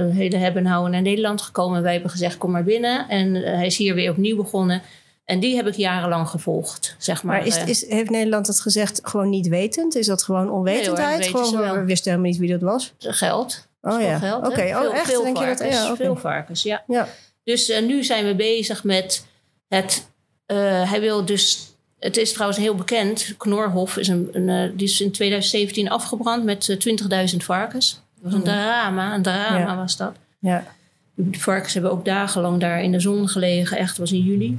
[0.08, 1.82] eh, hele hebben en houden naar Nederland gekomen.
[1.82, 3.08] Wij hebben gezegd, kom maar binnen.
[3.08, 4.82] En eh, hij is hier weer opnieuw begonnen.
[5.24, 7.36] En die heb ik jarenlang gevolgd, zeg maar.
[7.36, 9.94] Maar is, Eh, is, heeft Nederland dat gezegd gewoon niet wetend?
[9.96, 11.18] Is dat gewoon onwetendheid?
[11.18, 11.74] weten ze gewoon, wel.
[11.74, 12.92] we wisten helemaal niet wie dat was.
[12.98, 13.66] geld.
[13.82, 14.60] Oh ja, oké.
[14.60, 14.80] hè?
[14.86, 15.06] Oh, echt?
[15.10, 16.82] Veel Denk je dat- varkens, ja, veel varkens, ja.
[16.86, 17.08] Ja.
[17.44, 19.26] Dus eh, nu zijn we bezig met
[19.68, 20.08] het...
[20.46, 21.70] eh, hij wil dus...
[21.98, 23.34] Het is trouwens heel bekend.
[23.38, 28.00] Knorhof is, een, een, eh, die is in 2017 afgebrand met eh, 20.000 varkens.
[28.14, 28.44] Dat was een Oh.
[28.46, 29.76] drama, een drama Ja.
[29.76, 30.12] was dat.
[30.38, 30.64] ja.
[31.14, 33.76] De varkens hebben ook dagenlang daar in de zon gelegen.
[33.76, 34.58] Echt, was in juli.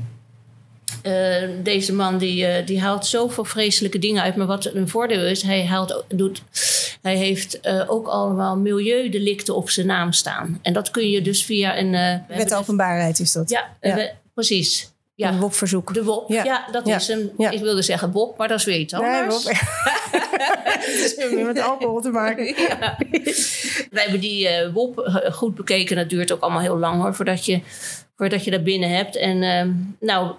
[1.04, 4.36] Eh, deze man die, eh, die haalt zoveel vreselijke dingen uit.
[4.36, 6.42] Maar wat een voordeel is, hij, haalt, doet,
[7.02, 10.60] hij heeft eh, ook allemaal milieudelicten op zijn naam staan.
[10.62, 12.22] En dat kun je dus via een...
[12.28, 13.50] Wet openbaarheid is dat.
[13.50, 13.96] ja, Ja.
[13.96, 14.92] we- precies.
[15.16, 15.94] Ja, Een WOP-verzoek.
[15.94, 16.30] de WOP.
[16.30, 16.44] Ja.
[16.44, 16.96] Ja, dat Ja.
[16.96, 17.32] is een...
[17.38, 19.44] Ik wilde zeggen WOP, maar dat is weer iets Nee, anders.
[19.44, 19.54] WOP.
[20.13, 22.46] Het heeft meer met alcohol te maken.
[22.46, 22.98] Ja.
[23.92, 25.96] We hebben die WOP goed bekeken.
[25.96, 27.62] Dat duurt ook allemaal heel lang hoor, voordat je,
[28.16, 29.16] voordat je dat binnen hebt.
[29.18, 30.32] En ehm, nou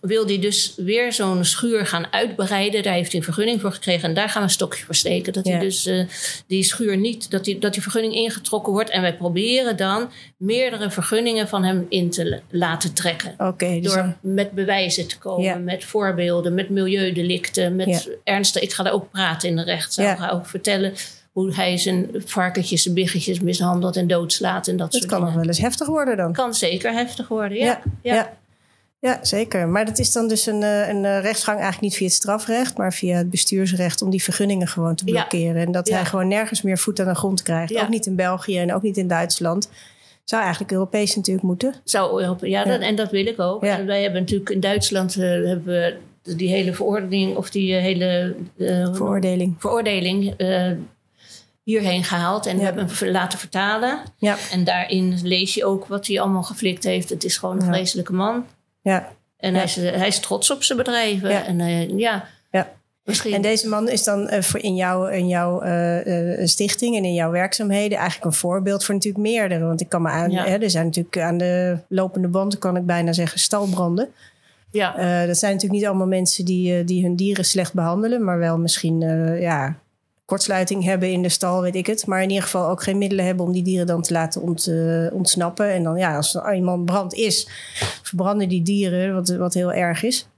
[0.00, 2.82] wil die dus weer zo'n schuur gaan uitbreiden.
[2.82, 4.08] Daar heeft hij een vergunning voor gekregen.
[4.08, 5.32] En daar gaan we een stokje voor steken.
[5.32, 5.50] Dat Ja.
[5.52, 6.04] hij dus eh,
[6.46, 8.90] die schuur niet, dat die, dat die vergunning ingetrokken wordt.
[8.90, 13.34] En wij proberen dan meerdere vergunningen van hem in te la- laten trekken.
[13.56, 15.54] Dus Door dan- met bewijzen te komen, Ja.
[15.56, 18.00] met voorbeelden, met milieudelicten, met Ja.
[18.24, 18.62] ernstig.
[18.62, 20.12] Ik ga daar ook praten in de rechtszaal.
[20.12, 20.92] Ik ga ook vertellen
[21.32, 25.28] hoe hij zijn varkentjes en biggetjes mishandelt en doodslaat en dat het soort kan nog
[25.28, 25.40] dingen.
[25.44, 26.32] wel eens heftig worden dan.
[26.32, 27.82] Kan zeker heftig worden, ja.
[28.02, 28.38] Ja,
[29.00, 29.18] ja.
[29.22, 29.68] zeker.
[29.68, 32.76] Maar dat is dan dus een, eh, een eh, rechtsgang eigenlijk niet via het strafrecht,
[32.76, 35.12] maar via het bestuursrecht om die vergunningen gewoon te Ja.
[35.12, 35.62] blokkeren.
[35.66, 35.94] En dat Ja.
[35.94, 37.72] hij gewoon nergens meer voet aan de grond krijgt.
[37.72, 37.82] Ja.
[37.82, 39.70] Ook niet in België en ook niet in Duitsland.
[40.24, 41.74] Zou eigenlijk Europees natuurlijk moeten.
[41.84, 42.48] Zou helpen.
[42.50, 42.64] Ja.
[42.64, 43.62] Dat, en dat wil ik ook.
[43.64, 45.96] En wij hebben natuurlijk in Duitsland eh, hebben we
[46.36, 49.54] die hele verordening of die hele eh, Veroordeling.
[49.58, 50.34] veroordeling
[51.62, 52.58] hierheen gehaald en Ja.
[52.58, 53.98] we hebben hem laten vertalen.
[54.16, 57.08] Ja, En daarin lees je ook wat hij allemaal geflikt heeft.
[57.08, 57.72] Het is gewoon een Ja.
[57.72, 58.44] vreselijke man.
[58.82, 59.08] Ja.
[59.36, 59.56] En Ja.
[59.56, 61.30] hij, is, hij is trots op zijn bedrijven.
[61.30, 61.44] Ja.
[61.46, 62.68] En eh, ja, Ja.
[63.04, 63.32] misschien.
[63.34, 67.14] En deze man is dan eh, voor in jouw, in jouw eh, stichting en in
[67.14, 69.64] jouw werkzaamheden eigenlijk een voorbeeld voor natuurlijk meerdere.
[69.64, 70.44] Want ik kan me aan, Ja.
[70.44, 74.08] hè, er zijn natuurlijk aan de lopende band, kan ik bijna zeggen, stalbranden.
[74.70, 75.26] ja.
[75.26, 79.00] Dat zijn natuurlijk niet allemaal mensen die, die hun dieren slecht behandelen, maar wel misschien
[79.40, 79.74] ja,
[80.30, 82.06] kortsluiting hebben in de stal, weet ik het.
[82.06, 84.66] Maar in ieder geval ook geen middelen hebben om die dieren dan te laten ont,
[84.66, 85.72] eh, ontsnappen.
[85.72, 87.48] En dan ja, als er eenmaal brand is,
[88.02, 90.28] verbranden die dieren, wat, wat heel erg is.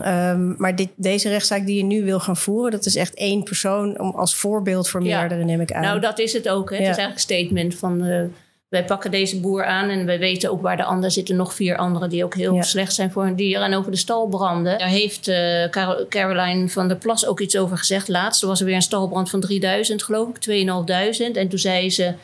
[0.00, 3.42] Ehm, maar dit, deze rechtszaak die je nu wil gaan voeren, dat is echt één
[3.42, 5.20] persoon om, als voorbeeld voor Ja.
[5.20, 5.82] meerdere, neem ik aan.
[5.82, 6.70] Nou, dat is het ook.
[6.70, 6.76] Hè.
[6.76, 8.04] Het is eigenlijk een statement van...
[8.04, 8.22] eh,
[8.68, 11.36] wij pakken deze boer aan en wij weten ook waar de anderen zitten.
[11.36, 12.62] Nog vier anderen die ook heel Ja.
[12.62, 13.60] slecht zijn voor hun dier.
[13.62, 14.78] En over de stalbranden.
[14.78, 18.08] Daar heeft eh, Caro- Caroline van der Plas ook iets over gezegd.
[18.08, 20.36] Laatst was er weer een stalbrand van 3000 geloof ik.
[20.38, 21.36] 2500.
[21.36, 22.14] En toen zei ze...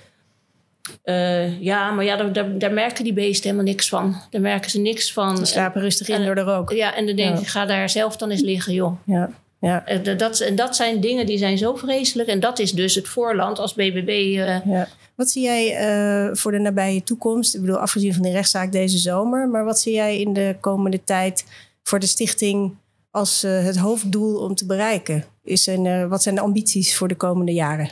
[1.02, 4.16] eh, ja, maar ja, daar, daar, daar merken die beesten helemaal niks van.
[4.30, 5.36] Daar merken ze niks van.
[5.36, 6.72] Ze slapen rustig in en- door de rook.
[6.72, 7.40] Ja, en dan denk Ja.
[7.40, 8.92] ik, ga daar zelf dan eens liggen, joh.
[9.06, 9.30] Ja,
[9.60, 12.28] ja, Eh, dat- en dat zijn dingen die zijn zo vreselijk.
[12.28, 14.08] En dat is dus het voorland als BBB.
[14.08, 14.88] eh, ja.
[15.16, 17.54] Wat zie jij eh, voor de nabije toekomst?
[17.54, 19.48] Ik bedoel, afgezien van de rechtszaak deze zomer.
[19.48, 21.44] Maar wat zie jij in de komende tijd
[21.82, 22.76] voor de stichting
[23.10, 25.24] als eh, het hoofddoel om te bereiken?
[25.44, 27.90] Is een, eh, wat zijn de ambities voor de komende jaren?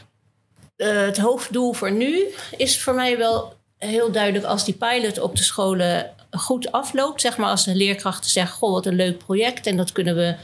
[0.77, 5.43] Het hoofddoel voor nu is voor mij wel heel duidelijk als die pilot op de
[5.43, 7.21] scholen goed afloopt.
[7.21, 10.37] Zeg maar als de leerkrachten zeggen: Goh, wat een leuk project en dat kunnen we.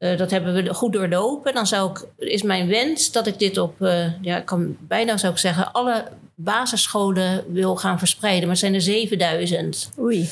[0.00, 1.54] Eh, dat hebben we goed doorlopen.
[1.54, 5.16] Dan zou ik, is mijn wens dat ik dit op, eh, ja, ik kan bijna
[5.16, 8.40] zou ik zeggen, alle basisscholen wil gaan verspreiden.
[8.40, 9.90] Maar het zijn er 7000.
[9.98, 10.28] Oei.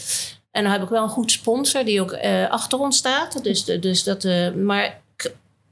[0.50, 3.44] En dan heb ik wel een goed sponsor die ook eh, achter ons staat.
[3.44, 5.00] Dus, dus dat, maar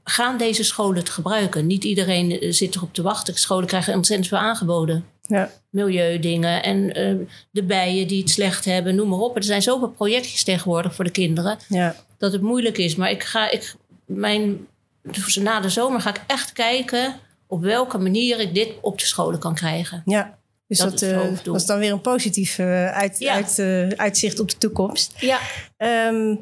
[0.03, 1.67] gaan deze scholen het gebruiken?
[1.67, 3.35] Niet iedereen zit erop te wachten.
[3.35, 5.05] Scholen krijgen ontzettend veel aangeboden.
[5.27, 7.15] Ja, Milieudingen en eh,
[7.51, 9.35] de bijen die het slecht hebben, noem maar op.
[9.35, 12.95] Er zijn zoveel projectjes tegenwoordig voor de kinderen ja, dat het moeilijk is.
[12.95, 13.75] Maar ik ga, ik,
[14.07, 14.67] mijn,
[15.01, 17.15] dus na de zomer ga ik echt kijken
[17.47, 20.01] op welke manier ik dit op de scholen kan krijgen.
[20.05, 20.35] ja.
[20.67, 23.33] Dus Dat dat, is het eh, dan weer een positief eh, uit, Ja.
[23.33, 25.13] uit, eh, uitzicht op de toekomst.
[25.19, 25.39] Ja,
[25.77, 26.35] Ehm,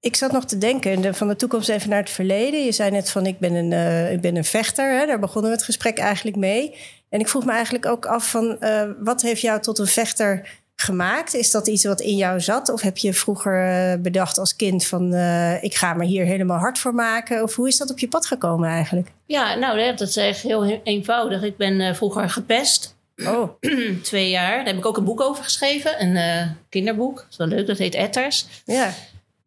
[0.00, 2.64] ik zat nog te denken, de- van de toekomst even naar het verleden.
[2.64, 4.98] Je zei net van ik ben een, ik ben een vechter.
[4.98, 5.06] Hè?
[5.06, 6.74] Daar begonnen we het gesprek eigenlijk mee.
[7.08, 8.58] En ik vroeg me eigenlijk ook af van
[9.00, 10.48] wat heeft jou tot een vechter
[10.80, 11.34] gemaakt?
[11.34, 12.68] Is dat iets wat in jou zat?
[12.68, 16.58] Of heb je vroeger eh, bedacht als kind van eh, ik ga me hier helemaal
[16.58, 17.42] hard voor maken?
[17.42, 19.08] Of hoe is dat op je pad gekomen eigenlijk?
[19.26, 21.42] ja nou dat is echt heel eenvoudig.
[21.42, 22.96] Ik ben eh, vroeger gepest.
[23.24, 23.60] Oh,
[24.02, 24.56] twee jaar.
[24.56, 26.02] Daar heb ik ook een boek over geschreven.
[26.02, 27.16] Een kinderboek.
[27.16, 27.66] Dat is wel leuk.
[27.66, 28.46] Dat heet Etters.
[28.64, 28.92] ja.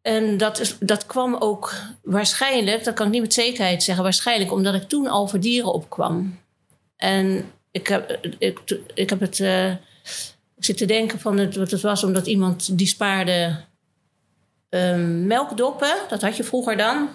[0.02, 4.52] En dat, is, dat kwam ook waarschijnlijk, dat kan ik niet met zekerheid zeggen, waarschijnlijk
[4.52, 6.40] omdat ik toen al voor dieren opkwam.
[6.98, 8.60] En ik heb, ik,
[8.94, 9.40] ik heb het.
[10.64, 13.56] Ik zit te denken van het, wat het was omdat iemand die spaarde
[14.70, 15.96] ehm, melkdoppen.
[16.10, 17.10] Dat had je vroeger dan.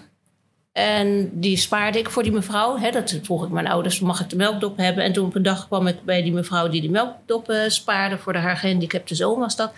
[0.72, 2.78] En die spaarde ik voor die mevrouw.
[2.78, 5.04] Hè, dat vroeg ik mijn ouders, mag ik de melkdop hebben?
[5.04, 8.18] En toen op een dag kwam ik bij die mevrouw die die melkdoppen spaarde.
[8.18, 9.72] Voor de haar gehandicapte zoon was dat.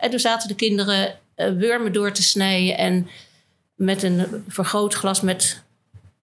[0.00, 2.78] En toen zaten de kinderen eh, wurmen door te snijden.
[2.78, 3.08] En
[3.74, 5.62] met een vergrootglas met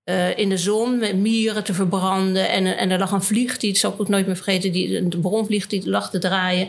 [0.04, 2.50] eh, in de zon met mieren te verbranden.
[2.50, 5.20] En, en er lag een vlieg, die, zal ik ook nooit meer vergeten, die, de
[5.20, 6.68] bronvlieg die lag te draaien.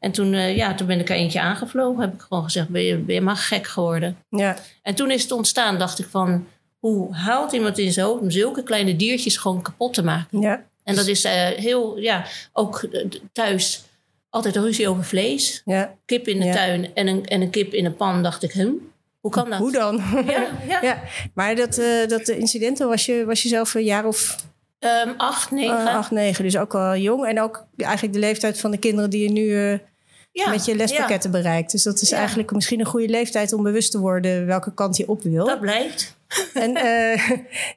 [0.00, 2.00] En toen, eh, ja, toen ben ik er eentje aangevlogen.
[2.00, 4.16] Heb ik gewoon gezegd, ben je, ben je maar gek geworden?
[4.28, 4.56] Ja.
[4.82, 6.46] En toen is het ontstaan, dacht ik van...
[6.78, 10.40] hoe haalt iemand in zijn hoofd om zulke kleine diertjes gewoon kapot te maken?
[10.40, 10.64] Ja.
[10.84, 13.84] En dat is eh, heel, ja, ook eh, thuis
[14.30, 15.62] altijd ruzie over vlees.
[15.64, 15.94] Ja.
[16.04, 16.52] Kip in de Ja.
[16.54, 18.70] tuin en een, en een kip in een pan, dacht ik, hm,
[19.20, 19.58] hoe kan dat?
[19.58, 20.02] Hoe dan?
[20.26, 20.78] Ja, ja.
[20.82, 21.02] ja.
[21.34, 24.45] Maar dat, dat incidenten was je, was je zelf een jaar of
[24.78, 25.86] Ehm, acht, negen.
[25.86, 26.44] eh, acht, negen.
[26.44, 27.26] Dus ook al jong.
[27.26, 29.78] En ook eigenlijk de leeftijd van de kinderen die je nu eh,
[30.44, 31.70] ja, met je lespakketten bereikt.
[31.70, 32.16] Dus dat is Ja.
[32.16, 35.46] eigenlijk misschien een goede leeftijd om bewust te worden welke kant je op wil.
[35.46, 36.14] Dat blijkt.
[36.54, 37.30] En, eh,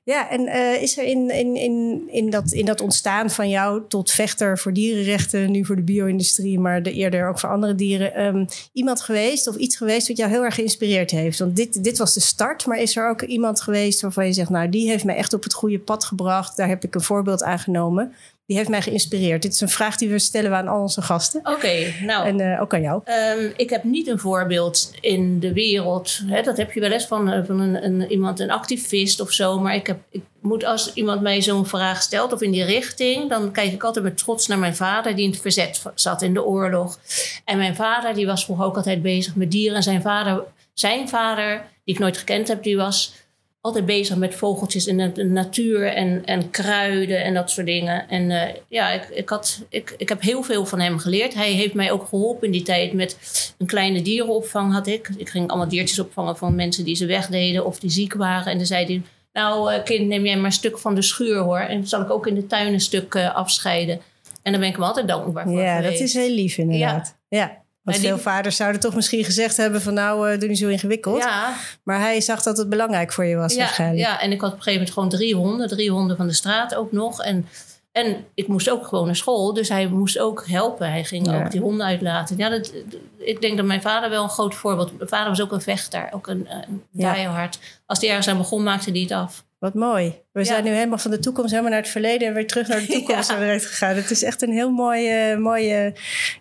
[0.04, 3.82] ja, en eh, is er in, in, in, in, dat, in dat ontstaan van jou
[3.88, 8.14] tot vechter voor dierenrechten, nu voor de bio-industrie, maar de, eerder ook voor andere dieren,
[8.14, 11.40] ehm, iemand geweest of iets geweest wat jou heel erg geïnspireerd heeft?
[11.40, 14.50] Want dit, dit was de start, maar is er ook iemand geweest waarvan je zegt,
[14.50, 17.44] nou, die heeft mij echt op het goede pad gebracht, daar heb ik een voorbeeld
[17.44, 18.14] aan genomen.
[18.50, 19.42] Die heeft mij geïnspireerd.
[19.42, 21.40] Dit is een vraag die we stellen aan al onze gasten.
[21.44, 22.28] Oké, nou.
[22.28, 23.02] En eh, ook aan jou.
[23.04, 26.22] Ehm, ik heb niet een voorbeeld in de wereld.
[26.26, 29.32] Hè, dat heb je wel eens van, eh, van een, een, iemand, een activist of
[29.32, 29.60] zo.
[29.60, 33.30] Maar ik, heb, ik moet als iemand mij zo'n vraag stelt of in die richting...
[33.30, 35.16] dan kijk ik altijd met trots naar mijn vader...
[35.16, 37.00] die in het verzet zat in de oorlog.
[37.46, 39.76] En mijn vader die was vroeger ook altijd bezig met dieren.
[39.76, 43.14] En zijn vader, zijn vader die ik nooit gekend heb, die was
[43.62, 48.10] altijd bezig met vogeltjes in de natuur en, en kruiden en dat soort dingen.
[48.10, 51.34] En eh, ja, ik, ik, had, ik, ik heb heel veel van hem geleerd.
[51.34, 53.18] Hij heeft mij ook geholpen in die tijd met
[53.58, 55.10] een kleine dierenopvang had ik.
[55.18, 58.52] Ik ging allemaal diertjes opvangen van mensen die ze wegdeden of die ziek waren.
[58.52, 59.02] En dan zei hij,
[59.34, 61.60] nou eh, kind, neem jij maar een stuk van de schuur hoor.
[61.60, 64.02] En dan zal ik ook in de tuin een stuk eh, afscheiden.
[64.42, 67.18] En daar ben ik hem altijd dankbaar voor Ja, dat is heel lief inderdaad.
[67.30, 67.68] Ja.
[67.92, 70.68] Want die- veel vaders zouden toch misschien gezegd hebben van nou, eh, doe niet zo
[70.68, 71.24] ingewikkeld.
[71.24, 74.00] Ja, Maar hij zag dat het belangrijk voor je was ja, waarschijnlijk.
[74.08, 75.68] ja, en ik had op een gegeven moment gewoon drie honden.
[75.68, 77.22] Drie honden van de straat ook nog.
[77.22, 77.48] En,
[77.92, 79.54] en ik moest ook gewoon naar school.
[79.54, 80.92] Dus hij moest ook helpen.
[80.92, 81.44] Hij ging Ja.
[81.44, 82.38] ook die honden uitlaten.
[82.38, 82.74] Ja, dat,
[83.18, 84.98] ik denk dat mijn vader wel een groot voorbeeld...
[84.98, 86.08] Mijn vader was ook een vechter.
[86.12, 87.60] Ook een, een diehard.
[87.86, 89.44] Als hij ergens aan begon, maakte hij het af.
[89.60, 90.14] Wat mooi.
[90.32, 90.46] We Ja.
[90.46, 92.86] zijn nu helemaal van de toekomst helemaal naar het verleden en weer terug naar de
[92.96, 93.22] toekomst Ja.
[93.22, 93.96] zijn we direct gegaan.
[93.96, 95.94] Het is echt een heel mooie, mooie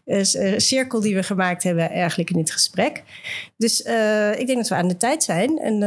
[0.05, 3.03] eh, eh, cirkel die we gemaakt hebben eigenlijk in dit gesprek.
[3.57, 5.83] Dus eh, ik denk dat we aan de tijd zijn en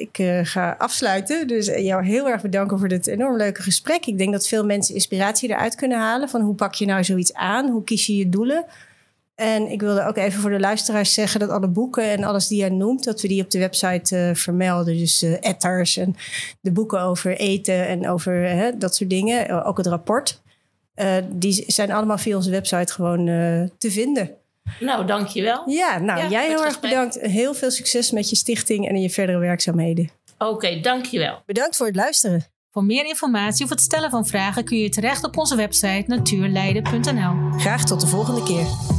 [0.00, 1.46] ik ga afsluiten.
[1.46, 4.06] Dus jou heel erg bedanken voor dit enorm leuke gesprek.
[4.06, 7.34] Ik denk dat veel mensen inspiratie eruit kunnen halen van hoe pak je nou zoiets
[7.34, 7.68] aan?
[7.70, 8.64] Hoe kies je je doelen?
[9.36, 12.58] En ik wilde ook even voor de luisteraars zeggen dat alle boeken en alles die
[12.58, 14.98] jij noemt, dat we die op de website eh, vermelden.
[14.98, 16.16] Dus eh etters en
[16.60, 19.48] de boeken over eten en over hè, dat soort dingen.
[19.48, 20.40] Eh, Ook het rapport.
[20.94, 24.30] Eh, die zijn allemaal via onze website gewoon eh, te vinden.
[24.80, 25.70] Nou, dankjewel.
[25.70, 27.20] Ja, nou Ja, jij heel erg bedankt.
[27.20, 30.10] Heel veel succes met je stichting en in je verdere werkzaamheden.
[30.38, 31.42] Oké, dankjewel.
[31.46, 32.44] Bedankt voor het luisteren.
[32.70, 37.58] Voor meer informatie of het stellen van vragen kun je terecht op onze website natuurleiden.nl.
[37.58, 38.95] Graag tot de volgende keer.